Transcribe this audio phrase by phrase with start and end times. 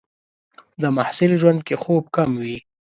[0.81, 2.57] د محصل ژوند کې خوب کم وي.